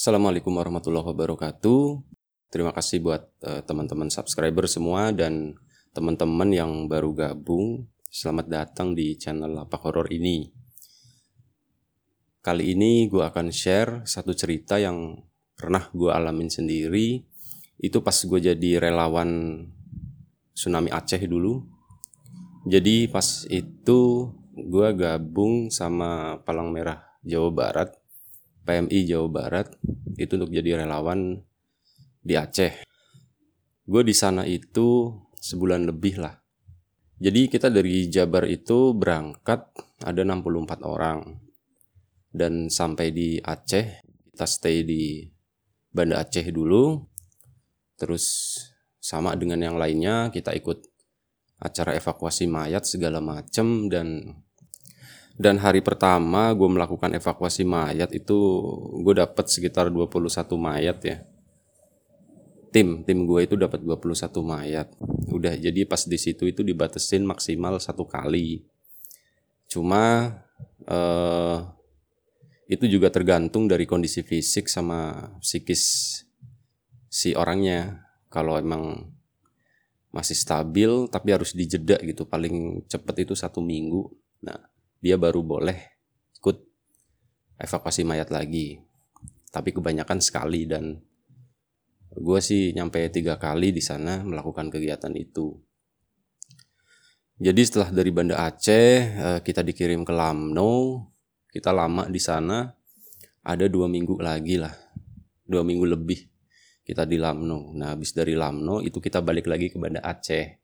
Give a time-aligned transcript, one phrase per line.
[0.00, 2.00] Assalamualaikum warahmatullahi wabarakatuh.
[2.48, 5.60] Terima kasih buat uh, teman-teman subscriber semua dan
[5.92, 7.84] teman-teman yang baru gabung.
[8.08, 10.48] Selamat datang di channel Lapak Horor ini.
[12.40, 15.20] Kali ini gue akan share satu cerita yang
[15.52, 17.20] pernah gue alamin sendiri.
[17.76, 19.28] Itu pas gue jadi relawan
[20.56, 21.60] tsunami Aceh dulu.
[22.64, 27.99] Jadi pas itu gue gabung sama Palang Merah Jawa Barat
[28.70, 29.74] PMI Jawa Barat
[30.14, 31.42] itu untuk jadi relawan
[32.22, 32.86] di Aceh.
[33.82, 35.10] Gue di sana itu
[35.42, 36.38] sebulan lebih lah.
[37.18, 39.74] Jadi kita dari Jabar itu berangkat
[40.06, 41.18] ada 64 orang.
[42.30, 45.26] Dan sampai di Aceh, kita stay di
[45.90, 47.02] Banda Aceh dulu.
[47.98, 48.54] Terus
[49.02, 50.86] sama dengan yang lainnya kita ikut
[51.58, 54.38] acara evakuasi mayat segala macem dan
[55.40, 58.36] dan hari pertama gue melakukan evakuasi mayat itu
[59.00, 60.20] gue dapat sekitar 21
[60.60, 61.16] mayat ya.
[62.68, 64.92] Tim tim gue itu dapat 21 mayat.
[65.32, 68.68] Udah jadi pas di situ itu dibatesin maksimal satu kali.
[69.64, 70.36] Cuma
[70.84, 71.58] eh,
[72.68, 75.82] itu juga tergantung dari kondisi fisik sama psikis
[77.08, 78.04] si orangnya.
[78.28, 79.08] Kalau emang
[80.12, 82.28] masih stabil tapi harus dijeda gitu.
[82.28, 84.04] Paling cepet itu satu minggu.
[84.44, 84.69] Nah
[85.00, 85.80] dia baru boleh
[86.36, 86.56] ikut
[87.56, 88.80] evakuasi mayat lagi.
[89.50, 90.94] Tapi kebanyakan sekali dan
[92.14, 95.58] gue sih nyampe tiga kali di sana melakukan kegiatan itu.
[97.40, 101.08] Jadi setelah dari Banda Aceh eh, kita dikirim ke Lamno,
[101.48, 102.68] kita lama di sana,
[103.40, 104.76] ada dua minggu lagi lah,
[105.48, 106.20] dua minggu lebih
[106.84, 107.72] kita di Lamno.
[107.72, 110.59] Nah habis dari Lamno itu kita balik lagi ke Banda Aceh.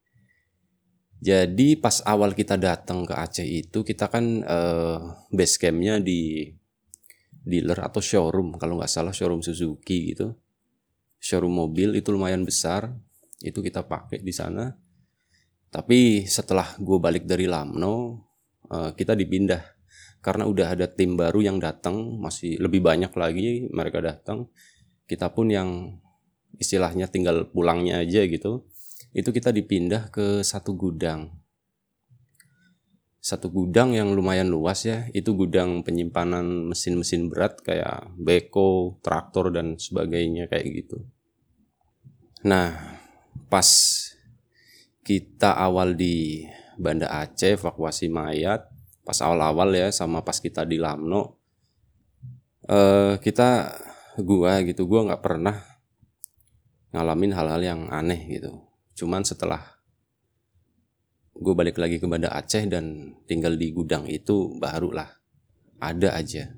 [1.16, 5.00] Jadi pas awal kita datang ke Aceh itu kita kan uh,
[5.32, 6.52] base campnya di
[7.40, 10.36] dealer atau showroom kalau nggak salah showroom Suzuki gitu.
[11.16, 12.92] Showroom mobil itu lumayan besar,
[13.40, 14.68] itu kita pakai di sana.
[15.72, 17.94] Tapi setelah gue balik dari Lamno,
[18.68, 19.64] uh, kita dipindah
[20.20, 24.52] karena udah ada tim baru yang datang, masih lebih banyak lagi mereka datang.
[25.08, 25.96] Kita pun yang
[26.60, 28.68] istilahnya tinggal pulangnya aja gitu
[29.16, 31.32] itu kita dipindah ke satu gudang.
[33.16, 39.80] Satu gudang yang lumayan luas ya, itu gudang penyimpanan mesin-mesin berat kayak beko, traktor dan
[39.80, 41.00] sebagainya kayak gitu.
[42.44, 43.00] Nah,
[43.48, 43.66] pas
[45.00, 46.44] kita awal di
[46.76, 48.68] Banda Aceh evakuasi mayat,
[49.00, 51.40] pas awal-awal ya sama pas kita di Lamno,
[52.68, 53.80] eh, kita
[54.20, 55.56] gua gitu, gua nggak pernah
[56.92, 59.76] ngalamin hal-hal yang aneh gitu Cuman setelah
[61.36, 65.12] gue balik lagi ke Banda Aceh dan tinggal di gudang itu barulah
[65.76, 66.48] ada aja.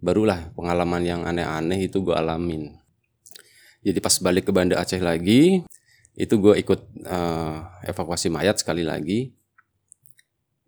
[0.00, 2.72] Barulah pengalaman yang aneh-aneh itu gue alamin.
[3.84, 5.60] Jadi pas balik ke Banda Aceh lagi,
[6.16, 9.36] itu gue ikut uh, evakuasi mayat sekali lagi.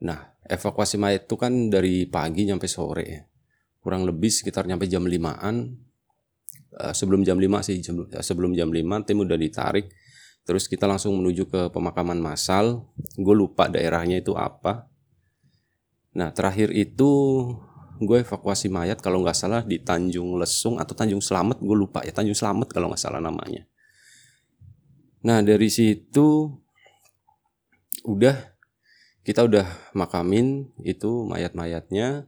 [0.04, 3.22] Nah, evakuasi mayat itu kan dari pagi sampai sore ya.
[3.80, 5.56] Kurang lebih sekitar nyampe jam 5-an.
[6.78, 7.80] Uh, sebelum jam 5 sih,
[8.20, 9.88] sebelum jam 5 tim udah ditarik
[10.48, 12.88] Terus kita langsung menuju ke pemakaman massal.
[13.20, 14.88] Gue lupa daerahnya itu apa.
[16.16, 17.04] Nah terakhir itu
[18.00, 21.60] gue evakuasi mayat kalau nggak salah di Tanjung Lesung atau Tanjung Selamet.
[21.60, 23.68] Gue lupa ya Tanjung Selamet kalau nggak salah namanya.
[25.20, 26.48] Nah dari situ
[28.08, 28.56] udah
[29.28, 32.24] kita udah makamin itu mayat-mayatnya.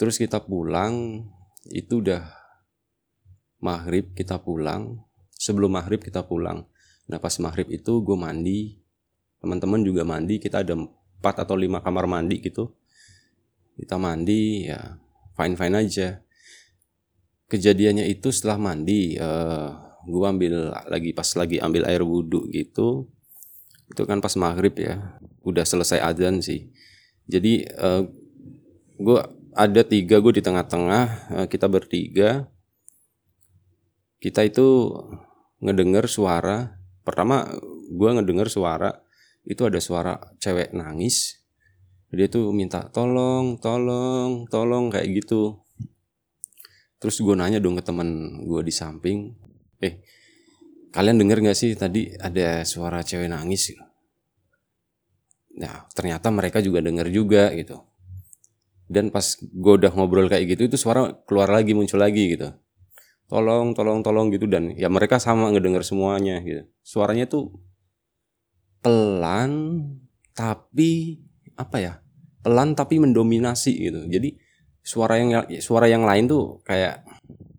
[0.00, 1.20] Terus kita pulang
[1.68, 2.32] itu udah
[3.60, 5.04] maghrib kita pulang
[5.36, 6.64] sebelum maghrib kita pulang
[7.08, 8.76] Nah pas maghrib itu gue mandi,
[9.40, 12.68] teman-teman juga mandi, kita ada empat atau lima kamar mandi gitu.
[13.74, 15.00] Kita mandi ya
[15.34, 16.08] fine fine aja.
[17.48, 19.68] Kejadiannya itu setelah mandi, uh, eh,
[20.04, 20.54] gue ambil
[20.92, 23.08] lagi pas lagi ambil air wudhu gitu,
[23.88, 26.68] itu kan pas maghrib ya, udah selesai adzan sih.
[27.24, 28.12] Jadi uh, eh,
[29.00, 29.18] gue
[29.56, 31.04] ada tiga gue di tengah-tengah,
[31.40, 32.52] uh, kita bertiga,
[34.20, 34.92] kita itu
[35.64, 36.77] ngedenger suara
[37.08, 37.48] pertama
[37.88, 38.92] gue ngedenger suara
[39.48, 41.40] itu ada suara cewek nangis.
[42.12, 45.56] Dia tuh minta tolong tolong tolong kayak gitu.
[47.00, 49.32] Terus gue nanya dong ke temen gue di samping
[49.80, 50.04] eh
[50.92, 53.72] kalian denger gak sih tadi ada suara cewek nangis?
[55.56, 57.80] Nah ternyata mereka juga denger juga gitu.
[58.84, 62.52] Dan pas gue udah ngobrol kayak gitu itu suara keluar lagi muncul lagi gitu
[63.28, 64.48] tolong tolong tolong gitu.
[64.48, 66.66] Dan ya mereka sama ngedenger semuanya gitu.
[66.82, 67.54] Suaranya tuh
[68.80, 69.84] pelan
[70.32, 71.22] tapi
[71.58, 71.92] apa ya
[72.42, 74.08] pelan tapi mendominasi gitu.
[74.08, 74.34] Jadi
[74.80, 77.04] suara yang suara yang lain tuh kayak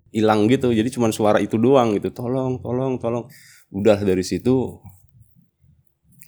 [0.09, 0.73] hilang gitu.
[0.73, 2.09] Jadi cuma suara itu doang gitu.
[2.09, 3.29] Tolong tolong tolong.
[3.69, 4.81] Udah dari situ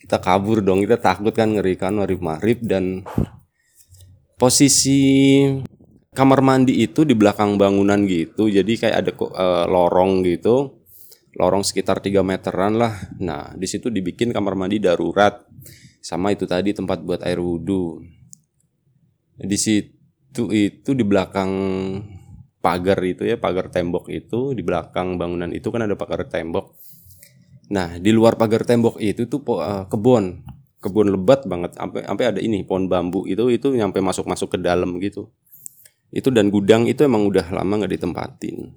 [0.05, 0.85] kita kabur dong.
[0.85, 3.01] Kita takut kan ngerikan marip marip dan
[4.37, 5.41] posisi
[6.11, 10.77] kamar mandi itu di belakang bangunan gitu jadi kayak ada uh, lorong gitu.
[11.39, 12.91] Lorong sekitar 3 meteran lah.
[13.23, 15.47] Nah di situ dibikin kamar mandi darurat.
[16.03, 18.03] Sama itu tadi tempat buat air wudhu.
[19.39, 21.51] Di situ itu di belakang
[22.59, 26.75] pagar itu ya pagar tembok itu di belakang bangunan itu kan ada pagar tembok.
[27.71, 30.43] Nah di luar pagar tembok itu tuh uh, kebun.
[30.83, 31.79] Kebun lebat banget.
[31.79, 35.31] Sampai sampai ada ini pohon bambu itu itu nyampe masuk masuk ke dalam gitu
[36.11, 38.75] itu dan gudang itu emang udah lama nggak ditempatin.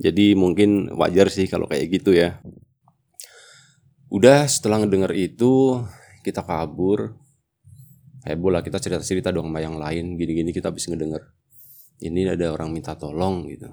[0.00, 2.40] Jadi mungkin wajar sih kalau kayak gitu ya.
[4.08, 5.84] Udah setelah ngedenger itu
[6.24, 7.12] kita kabur.
[8.24, 10.16] Heboh lah kita cerita cerita dong sama yang lain.
[10.16, 11.20] Gini gini kita habis ngedenger.
[12.00, 13.68] Ini ada orang minta tolong gitu.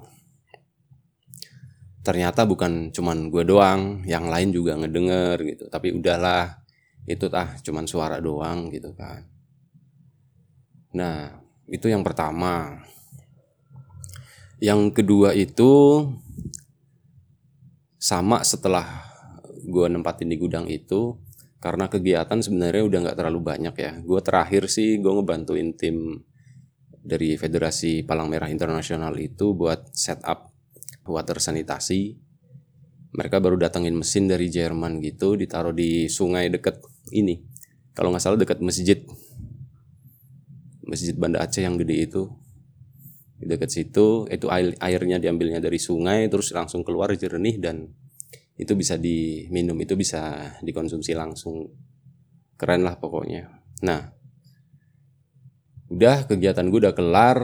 [2.04, 5.64] Ternyata bukan cuman gue doang yang lain juga ngedenger gitu.
[5.72, 6.60] Tapi udahlah
[7.06, 9.24] itu tah cuman suara doang gitu kan.
[10.92, 12.82] Nah itu yang pertama
[14.62, 16.04] yang kedua itu
[17.98, 18.86] sama setelah
[19.66, 21.18] gue nempatin di gudang itu
[21.58, 26.22] karena kegiatan sebenarnya udah nggak terlalu banyak ya gue terakhir sih gue ngebantuin tim
[27.06, 30.50] dari Federasi Palang Merah Internasional itu buat setup
[31.06, 32.18] water sanitasi.
[33.14, 36.82] Mereka baru datangin mesin dari Jerman gitu, ditaruh di sungai deket
[37.14, 37.40] ini.
[37.94, 39.06] Kalau nggak salah deket masjid.
[40.86, 42.22] Masjid Banda Aceh yang gede itu.
[43.36, 47.84] Di deket situ, itu air, airnya diambilnya dari sungai, terus langsung keluar jernih dan
[48.56, 51.68] itu bisa diminum, itu bisa dikonsumsi langsung.
[52.56, 53.52] Keren lah pokoknya.
[53.84, 54.16] Nah,
[55.92, 57.38] udah kegiatan gue udah kelar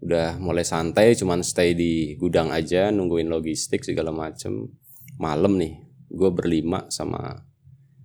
[0.00, 4.68] udah mulai santai cuman stay di gudang aja nungguin logistik segala macem
[5.20, 5.76] malam nih
[6.08, 7.36] gue berlima sama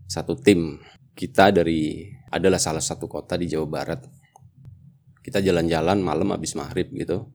[0.07, 0.79] satu tim
[1.15, 4.01] kita dari adalah salah satu kota di Jawa Barat
[5.25, 7.25] kita jalan-jalan malam abis maghrib gitu.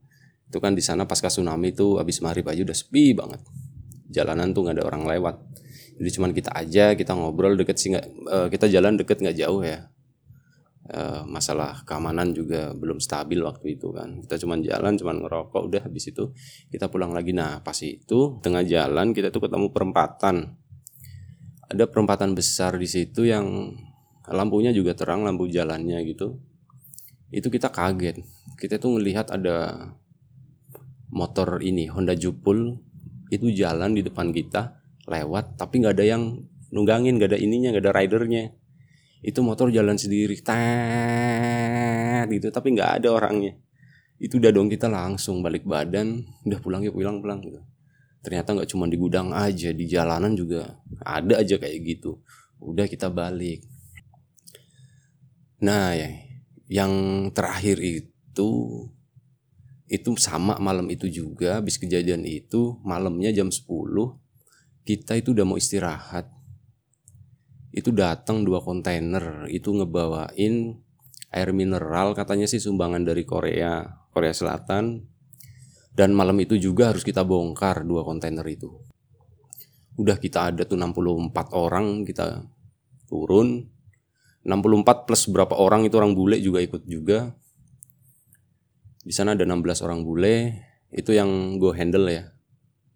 [0.47, 3.43] Itu kan di sana pasca tsunami itu abis maghrib aja udah sepi banget.
[4.07, 5.43] Jalanan tuh nggak ada orang lewat.
[5.99, 9.67] Jadi cuman kita aja kita ngobrol deket sih nggak uh, kita jalan deket nggak jauh
[9.67, 9.91] ya.
[10.91, 14.23] Eh, masalah keamanan juga belum stabil waktu itu kan.
[14.27, 16.35] Kita cuma jalan cuma ngerokok udah habis itu
[16.71, 17.31] kita pulang lagi.
[17.31, 20.51] Nah pas itu tengah jalan kita tuh ketemu perempatan.
[21.71, 23.71] Ada perempatan besar di situ yang
[24.27, 26.50] lampunya juga terang lampu jalannya gitu
[27.31, 28.23] itu kita kaget.
[28.59, 29.91] Kita tuh ngelihat ada
[31.11, 32.79] motor ini Honda Jupul
[33.31, 36.23] itu jalan di depan kita lewat tapi nggak ada yang
[36.71, 38.45] nunggangin nggak ada ininya nggak ada ridernya.
[39.23, 43.55] Itu motor jalan sendiri tet gitu tapi nggak ada orangnya.
[44.21, 47.63] Itu udah dong kita langsung balik badan udah pulang yuk pulang pulang gitu.
[48.21, 52.21] Ternyata nggak cuma di gudang aja di jalanan juga ada aja kayak gitu.
[52.61, 53.65] Udah kita balik.
[55.61, 56.30] Nah ya
[56.71, 56.93] yang
[57.35, 58.51] terakhir itu
[59.91, 63.67] itu sama malam itu juga habis kejadian itu malamnya jam 10
[64.85, 66.27] kita itu udah mau istirahat.
[67.71, 70.75] Itu datang dua kontainer itu ngebawain
[71.31, 75.07] air mineral katanya sih sumbangan dari Korea Korea Selatan.
[75.91, 78.71] Dan malam itu juga harus kita bongkar dua kontainer itu.
[79.99, 82.47] Udah kita ada tuh 64 orang kita
[83.11, 83.69] turun
[84.45, 87.37] 64 plus berapa orang itu orang bule juga ikut juga
[89.05, 92.33] di sana ada 16 orang bule itu yang gue handle ya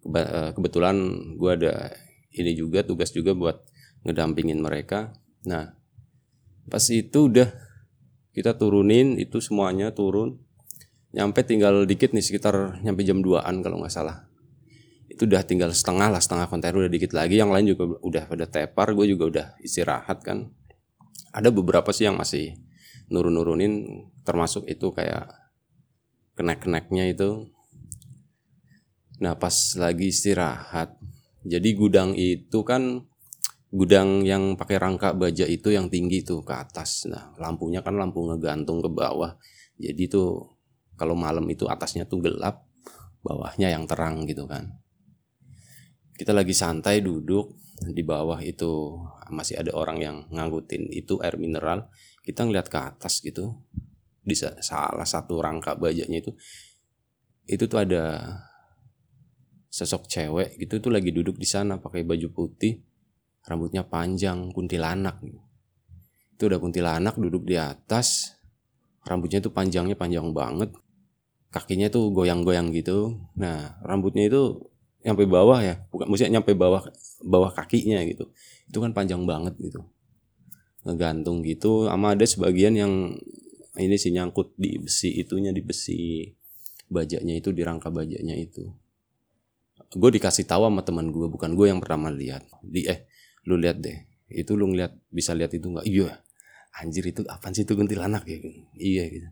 [0.09, 0.95] eh, kebetulan
[1.37, 1.93] gue ada
[2.35, 3.63] ini juga tugas juga buat
[4.05, 5.15] ngedampingin mereka.
[5.49, 5.73] Nah,
[6.69, 7.49] pas itu udah
[8.35, 10.39] kita turunin itu semuanya turun.
[11.15, 14.27] Nyampe tinggal dikit nih sekitar nyampe jam 2-an kalau nggak salah.
[15.07, 17.39] Itu udah tinggal setengah lah, setengah kontainer udah dikit lagi.
[17.39, 20.51] Yang lain juga udah pada tepar, gue juga udah istirahat kan.
[21.35, 22.55] Ada beberapa sih yang masih
[23.11, 25.27] nurun-nurunin termasuk itu kayak
[26.39, 27.51] kenek-keneknya itu.
[29.19, 30.95] Nah pas lagi istirahat,
[31.43, 33.03] jadi gudang itu kan
[33.75, 37.11] gudang yang pakai rangka baja itu yang tinggi tuh ke atas.
[37.11, 39.35] Nah, lampunya kan lampu ngegantung ke bawah.
[39.75, 40.55] Jadi tuh
[40.95, 42.63] kalau malam itu atasnya tuh gelap,
[43.19, 44.79] bawahnya yang terang gitu kan.
[46.15, 47.51] Kita lagi santai duduk
[47.81, 48.95] di bawah itu
[49.27, 51.91] masih ada orang yang ngangkutin itu air mineral.
[52.23, 53.55] Kita ngeliat ke atas gitu.
[54.25, 56.33] Di salah satu rangka bajanya itu
[57.45, 58.25] itu tuh ada
[59.69, 62.79] sosok cewek gitu tuh lagi duduk di sana pakai baju putih
[63.45, 65.21] rambutnya panjang kuntilanak
[66.35, 68.33] itu udah kuntilanak duduk di atas
[69.05, 70.73] rambutnya tuh panjangnya panjang banget
[71.53, 74.73] kakinya tuh goyang-goyang gitu nah rambutnya itu
[75.05, 75.77] nyampe bawah ya.
[75.93, 76.81] Bukan maksudnya nyampe bawah
[77.21, 78.33] bawah kakinya gitu.
[78.65, 79.85] Itu kan panjang banget gitu.
[80.81, 81.85] Ngegantung gitu.
[81.85, 83.13] Sama ada sebagian yang
[83.77, 86.25] ini sih nyangkut di besi itunya di besi
[86.89, 88.65] bajaknya itu di rangka bajaknya itu.
[89.93, 92.41] Gue dikasih tahu sama teman gue bukan gue yang pertama lihat.
[92.65, 93.05] Di eh
[93.45, 94.09] lu lihat deh.
[94.25, 95.85] Itu lu ngeliat bisa lihat itu nggak?
[95.85, 96.25] Iya.
[96.75, 98.41] Anjir itu apa sih itu kuntilanak ya?
[98.75, 99.29] Iya gitu.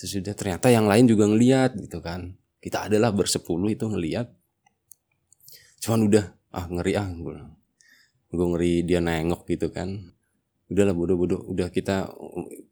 [0.00, 2.38] Sesudah ternyata yang lain juga ngeliat gitu kan.
[2.62, 4.39] Kita adalah bersepuluh itu ngeliat
[5.80, 7.36] cuman udah ah ngeri ah gue
[8.30, 10.14] gue ngeri dia nengok gitu kan.
[10.70, 12.14] Udahlah bodoh-bodoh udah kita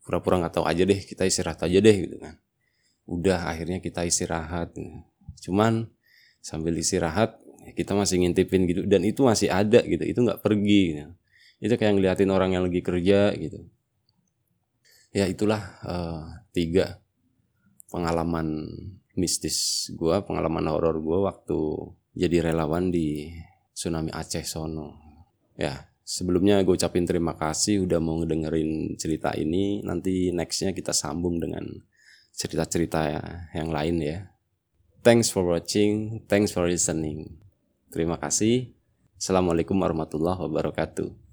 [0.06, 2.38] pura-pura nggak tahu aja deh kita istirahat aja deh gitu kan.
[3.10, 4.70] Udah akhirnya kita istirahat
[5.42, 5.90] cuman
[6.38, 7.38] sambil istirahat
[7.74, 10.04] kita masih ngintipin gitu dan itu masih ada gitu.
[10.06, 11.12] Itu nggak pergi gitu.
[11.58, 13.66] itu kayak ngeliatin orang yang lagi kerja gitu.
[15.10, 17.02] Ya itulah uh, tiga
[17.90, 18.70] pengalaman
[19.18, 21.58] mistis gue pengalaman horor gue waktu
[22.18, 23.30] jadi relawan di
[23.70, 24.98] tsunami Aceh sono.
[25.54, 29.86] Ya, sebelumnya gue ucapin terima kasih udah mau ngedengerin cerita ini.
[29.86, 31.62] Nanti nextnya kita sambung dengan
[32.34, 33.14] cerita-cerita
[33.54, 34.18] yang lain ya.
[35.06, 37.38] Thanks for watching, thanks for listening.
[37.94, 38.74] Terima kasih.
[39.14, 41.27] Assalamualaikum warahmatullahi wabarakatuh.